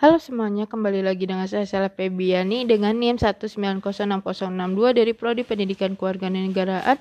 [0.00, 3.84] Halo semuanya, kembali lagi dengan saya Sela Febiani dengan NIM 1906062
[4.96, 6.96] dari Prodi Pendidikan Kewarganegaraan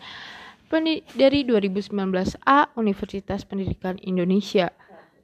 [1.16, 4.76] dari 2019A Universitas Pendidikan Indonesia.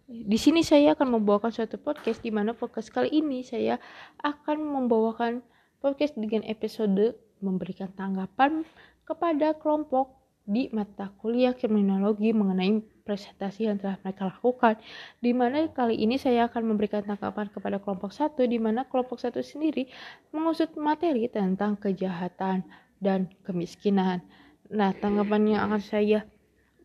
[0.07, 3.75] Di sini saya akan membawakan suatu podcast di mana podcast kali ini saya
[4.23, 5.43] akan membawakan
[5.83, 8.63] podcast dengan episode memberikan tanggapan
[9.03, 10.15] kepada kelompok
[10.45, 14.77] di mata kuliah kriminologi mengenai presentasi yang telah mereka lakukan
[15.21, 19.41] di mana kali ini saya akan memberikan tanggapan kepada kelompok satu di mana kelompok satu
[19.41, 19.89] sendiri
[20.29, 22.65] mengusut materi tentang kejahatan
[23.01, 24.21] dan kemiskinan.
[24.69, 26.25] Nah tanggapan yang akan saya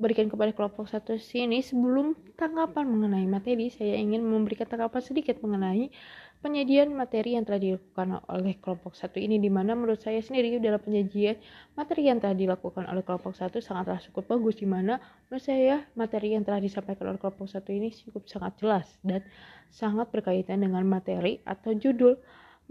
[0.00, 5.92] berikan kepada kelompok satu sini sebelum tanggapan mengenai materi saya ingin memberikan tanggapan sedikit mengenai
[6.40, 10.80] penyajian materi yang telah dilakukan oleh kelompok satu ini di mana menurut saya sendiri dalam
[10.80, 11.36] penyajian
[11.76, 14.96] materi yang telah dilakukan oleh kelompok satu sangatlah cukup bagus di mana
[15.28, 19.20] menurut saya materi yang telah disampaikan oleh kelompok satu ini cukup sangat jelas dan
[19.68, 22.16] sangat berkaitan dengan materi atau judul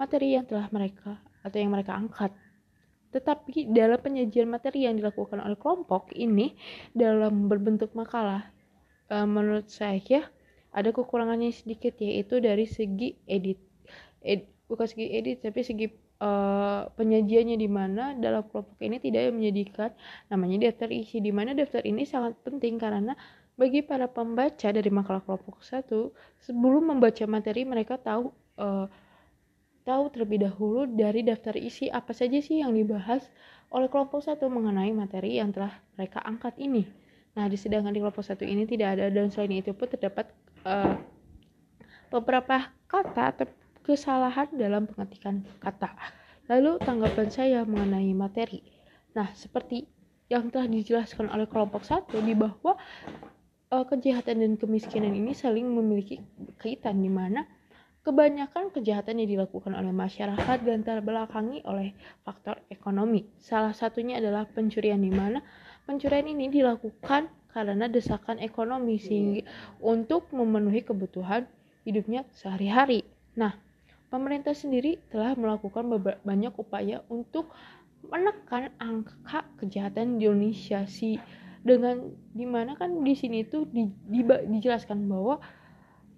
[0.02, 2.34] materi yang telah mereka atau yang mereka angkat.
[3.10, 6.54] Tetapi dalam penyajian materi yang dilakukan oleh kelompok ini
[6.94, 8.50] dalam berbentuk makalah
[9.14, 10.30] eh, menurut saya
[10.70, 13.58] ada kekurangannya sedikit yaitu dari segi edit,
[14.22, 15.88] ed, bukan segi edit tapi segi
[16.22, 19.90] uh, penyajiannya di mana dalam kelompok ini tidak menjadikan
[20.30, 23.18] namanya daftar isi di mana daftar ini sangat penting karena
[23.60, 28.88] bagi para pembaca dari makalah kelompok satu sebelum membaca materi mereka tahu uh,
[29.84, 33.26] tahu terlebih dahulu dari daftar isi apa saja sih yang dibahas
[33.74, 36.86] oleh kelompok satu mengenai materi yang telah mereka angkat ini.
[37.38, 40.30] Nah, di sedangkan di kelompok satu ini tidak ada dan selain itu pun terdapat
[40.66, 40.96] uh,
[42.10, 43.48] beberapa kata atau
[43.86, 45.94] kesalahan dalam pengetikan kata.
[46.50, 48.66] Lalu tanggapan saya mengenai materi.
[49.14, 49.86] Nah, seperti
[50.30, 52.78] yang telah dijelaskan oleh kelompok satu di bahwa
[53.70, 56.22] uh, kejahatan dan kemiskinan ini saling memiliki
[56.58, 57.46] kaitan di mana
[58.00, 61.92] Kebanyakan kejahatan yang dilakukan oleh masyarakat dan terbelakangi oleh
[62.24, 63.28] faktor ekonomi.
[63.44, 65.44] Salah satunya adalah pencurian di mana
[65.90, 69.42] pencurian ini dilakukan karena desakan ekonomi sehingga
[69.82, 71.50] untuk memenuhi kebutuhan
[71.82, 73.02] hidupnya sehari-hari.
[73.34, 73.58] Nah,
[74.14, 75.90] pemerintah sendiri telah melakukan
[76.22, 77.50] banyak upaya untuk
[78.06, 81.18] menekan angka kejahatan di Indonesia sih
[81.66, 85.42] dengan di mana kan di sini tuh di, di, dijelaskan bahwa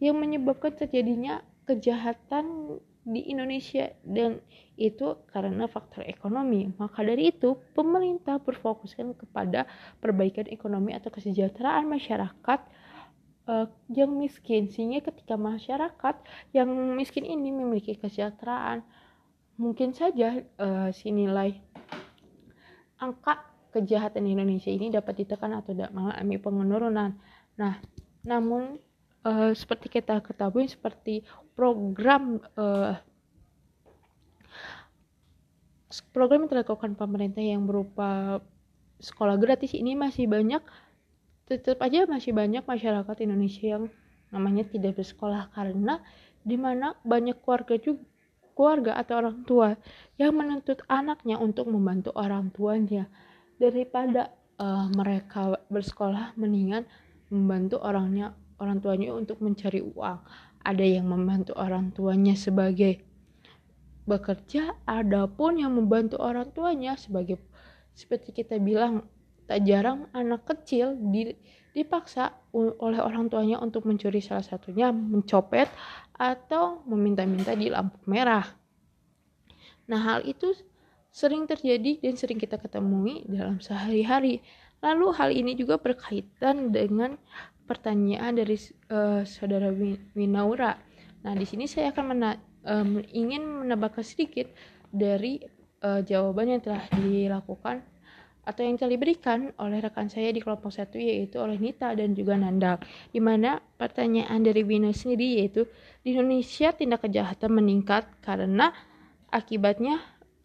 [0.04, 4.38] yang menyebabkan terjadinya kejahatan di Indonesia dan
[4.78, 6.70] itu karena faktor ekonomi.
[6.78, 9.66] Maka dari itu, pemerintah berfokuskan kepada
[9.98, 12.60] perbaikan ekonomi atau kesejahteraan masyarakat
[13.50, 14.70] uh, yang miskin.
[14.70, 16.16] Sehingga ketika masyarakat
[16.54, 18.86] yang miskin ini memiliki kesejahteraan,
[19.58, 21.58] mungkin saja uh, si nilai
[23.02, 27.12] angka kejahatan di Indonesia ini dapat ditekan atau tidak mengalami penurunan.
[27.58, 27.74] Nah,
[28.22, 28.78] namun
[29.26, 32.96] uh, seperti kita ketahui seperti program uh,
[36.16, 38.40] program yang dilakukan pemerintah yang berupa
[39.02, 40.62] sekolah gratis ini masih banyak
[41.50, 43.86] tetap aja masih banyak masyarakat Indonesia yang
[44.32, 46.00] namanya tidak bersekolah karena
[46.42, 48.08] di mana banyak keluarga juga
[48.56, 49.70] keluarga atau orang tua
[50.22, 53.08] yang menuntut anaknya untuk membantu orang tuanya.
[53.58, 54.30] Daripada
[54.62, 56.86] uh, mereka bersekolah mendingan
[57.32, 60.22] membantu orangnya orang tuanya untuk mencari uang.
[60.62, 63.02] Ada yang membantu orang tuanya sebagai
[64.06, 67.42] bekerja, ada pun yang membantu orang tuanya sebagai
[67.98, 69.10] seperti kita bilang
[69.50, 71.34] tak jarang anak kecil di,
[71.76, 75.68] dipaksa oleh orang tuanya untuk mencuri salah satunya mencopet
[76.16, 78.46] atau meminta-minta di lampu merah.
[79.92, 80.56] Nah, hal itu
[81.12, 84.40] sering terjadi dan sering kita ketemui dalam sehari-hari.
[84.80, 87.20] Lalu hal ini juga berkaitan dengan
[87.72, 88.60] pertanyaan dari
[88.92, 89.72] uh, saudara
[90.12, 90.76] Winaura.
[91.24, 92.36] Nah, di sini saya akan mena
[92.68, 94.52] um, ingin menambahkan sedikit
[94.92, 95.40] dari
[95.80, 97.80] uh, jawaban yang telah dilakukan
[98.42, 102.36] atau yang telah diberikan oleh rekan saya di kelompok satu yaitu oleh Nita dan juga
[102.36, 102.82] Nandang.
[103.14, 105.70] Di mana pertanyaan dari Wina sendiri yaitu
[106.04, 108.74] di Indonesia tindak kejahatan meningkat karena
[109.32, 110.02] akibatnya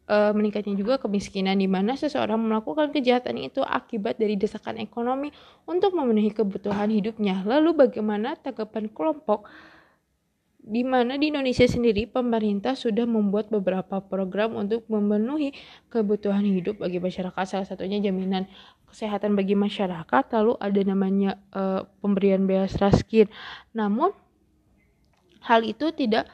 [0.07, 5.31] uh, meningkatnya juga kemiskinan di mana seseorang melakukan kejahatan itu akibat dari desakan ekonomi
[5.67, 7.43] untuk memenuhi kebutuhan hidupnya.
[7.43, 9.51] Lalu bagaimana tanggapan kelompok
[10.67, 15.55] di mana di Indonesia sendiri pemerintah sudah membuat beberapa program untuk memenuhi
[15.95, 18.51] kebutuhan hidup bagi masyarakat salah satunya jaminan
[18.91, 23.31] kesehatan bagi masyarakat lalu ada namanya uh, pemberian beasiswa skin
[23.79, 24.11] namun
[25.47, 26.27] hal itu tidak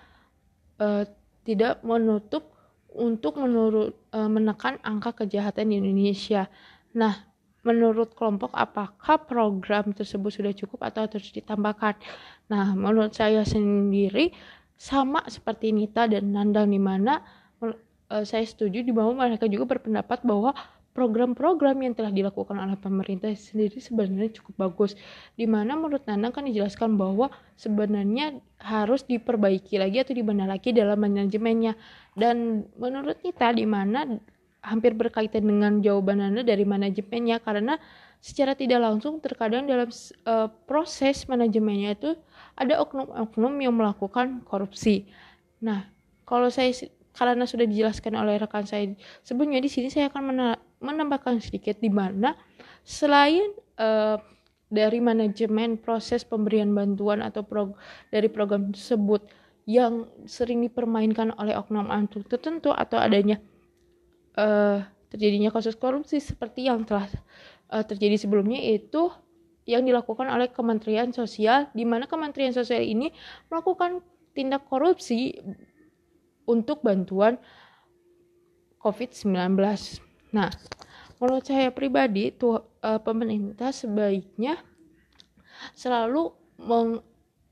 [0.81, 1.05] uh,
[1.45, 2.52] tidak menutup
[2.97, 6.49] untuk menurut e, menekan angka kejahatan di Indonesia.
[6.93, 7.25] Nah,
[7.63, 11.97] menurut kelompok apakah program tersebut sudah cukup atau terus ditambahkan?
[12.51, 14.35] Nah, menurut saya sendiri
[14.75, 17.23] sama seperti Nita dan Nandang di mana
[18.13, 20.53] uh, saya setuju di bahwa mereka juga berpendapat bahwa
[20.93, 24.93] program-program yang telah dilakukan oleh pemerintah sendiri sebenarnya cukup bagus.
[25.37, 31.01] Di mana menurut Nandang kan dijelaskan bahwa sebenarnya harus diperbaiki lagi atau dibenar lagi dalam
[31.01, 31.75] manajemennya.
[32.13, 34.21] Dan menurut kita di mana
[34.63, 37.81] hampir berkaitan dengan jawaban Anda dari manajemennya karena
[38.23, 39.91] secara tidak langsung terkadang dalam
[40.31, 42.11] uh, proses manajemennya itu
[42.55, 45.11] ada oknum-oknum yang melakukan korupsi.
[45.59, 45.91] Nah,
[46.23, 46.71] kalau saya
[47.13, 48.89] karena sudah dijelaskan oleh rekan saya
[49.21, 50.23] sebelumnya di sini saya akan
[50.83, 52.35] menambahkan sedikit di mana
[52.83, 54.19] selain uh,
[54.73, 57.77] dari manajemen proses pemberian bantuan atau prog
[58.09, 59.23] dari program tersebut
[59.69, 63.39] yang sering dipermainkan oleh oknum-oknum tertentu atau adanya
[64.35, 64.83] uh,
[65.13, 67.07] terjadinya kasus korupsi seperti yang telah
[67.71, 69.13] uh, terjadi sebelumnya itu
[69.69, 73.15] yang dilakukan oleh Kementerian Sosial di mana Kementerian Sosial ini
[73.47, 74.03] melakukan
[74.35, 75.39] tindak korupsi
[76.49, 77.39] untuk bantuan
[78.83, 79.55] COVID-19.
[80.35, 80.51] Nah,
[81.23, 84.59] menurut saya pribadi tuh uh, pemerintah sebaiknya
[85.79, 86.99] selalu meng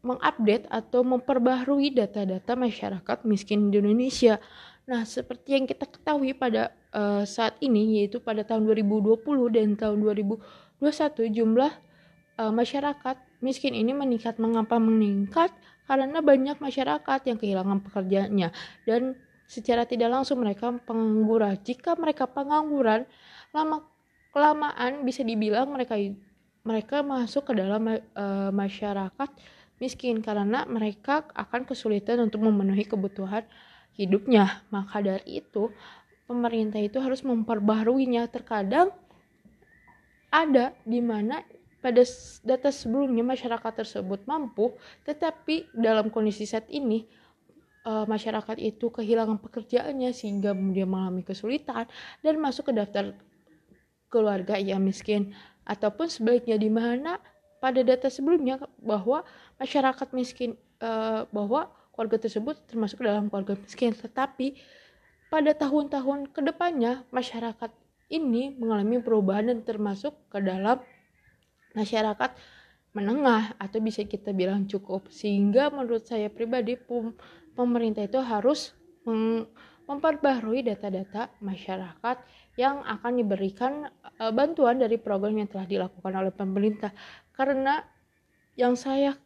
[0.00, 4.40] mengupdate atau memperbaharui data-data masyarakat miskin di Indonesia.
[4.88, 9.20] Nah, seperti yang kita ketahui pada uh, saat ini yaitu pada tahun 2020
[9.52, 11.72] dan tahun 2021 jumlah
[12.40, 14.40] uh, masyarakat miskin ini meningkat.
[14.40, 15.52] Mengapa meningkat?
[15.84, 18.48] Karena banyak masyarakat yang kehilangan pekerjaannya
[18.88, 19.20] dan
[19.50, 21.58] secara tidak langsung mereka pengangguran.
[21.60, 23.04] Jika mereka pengangguran,
[23.50, 23.82] lama
[24.30, 25.98] kelamaan bisa dibilang mereka
[26.62, 29.30] mereka masuk ke dalam uh, masyarakat
[29.80, 33.48] miskin karena mereka akan kesulitan untuk memenuhi kebutuhan
[33.96, 34.60] hidupnya.
[34.68, 35.72] Maka dari itu,
[36.28, 38.28] pemerintah itu harus memperbaharuinya.
[38.28, 38.92] Terkadang
[40.28, 41.40] ada di mana
[41.80, 42.04] pada
[42.44, 44.76] data sebelumnya masyarakat tersebut mampu,
[45.08, 47.08] tetapi dalam kondisi saat ini
[47.88, 51.88] uh, masyarakat itu kehilangan pekerjaannya sehingga dia mengalami kesulitan
[52.20, 53.16] dan masuk ke daftar
[54.10, 55.32] keluarga yang miskin
[55.64, 57.22] ataupun sebaliknya di mana
[57.62, 59.22] pada data sebelumnya bahwa
[59.62, 63.94] masyarakat miskin uh, bahwa keluarga tersebut termasuk dalam keluarga miskin.
[63.94, 64.56] Tetapi
[65.30, 67.70] pada tahun-tahun ke depannya masyarakat
[68.10, 70.82] ini mengalami perubahan dan termasuk ke dalam
[71.78, 72.34] masyarakat
[72.90, 75.06] menengah atau bisa kita bilang cukup.
[75.12, 76.74] Sehingga menurut saya pribadi
[77.54, 78.74] pemerintah itu harus
[79.90, 82.16] memperbarui data-data masyarakat
[82.54, 83.90] yang akan diberikan
[84.22, 86.94] uh, bantuan dari program yang telah dilakukan oleh pemerintah.
[87.34, 87.82] Karena
[88.54, 89.18] yang saya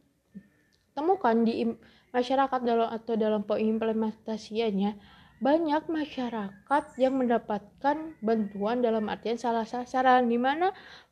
[0.96, 1.69] temukan di
[2.16, 4.96] masyarakat dalam atau dalam pengimplementasiannya
[5.43, 10.70] banyak masyarakat yang mendapatkan bantuan dalam artian salah sasaran di mana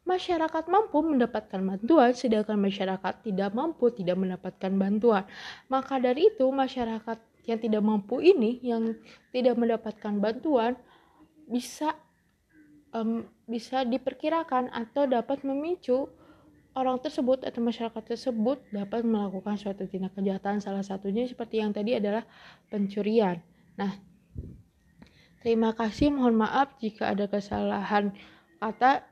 [0.09, 5.27] masyarakat mampu mendapatkan bantuan sedangkan masyarakat tidak mampu tidak mendapatkan bantuan.
[5.67, 8.95] Maka dari itu masyarakat yang tidak mampu ini yang
[9.35, 10.79] tidak mendapatkan bantuan
[11.51, 11.99] bisa
[12.95, 16.07] um, bisa diperkirakan atau dapat memicu
[16.73, 20.63] orang tersebut atau masyarakat tersebut dapat melakukan suatu tindak kejahatan.
[20.63, 22.25] Salah satunya seperti yang tadi adalah
[22.73, 23.41] pencurian.
[23.77, 23.93] Nah,
[25.45, 26.15] terima kasih.
[26.15, 28.15] Mohon maaf jika ada kesalahan
[28.61, 29.09] kata.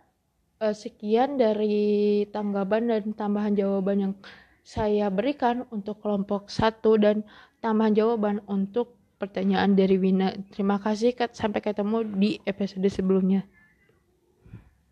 [0.61, 4.15] Uh, sekian dari tanggapan dan tambahan jawaban yang
[4.61, 7.25] saya berikan untuk kelompok satu dan
[7.61, 10.33] tambahan jawaban untuk pertanyaan dari Wina.
[10.51, 13.45] Terima kasih, sampai ketemu di episode sebelumnya.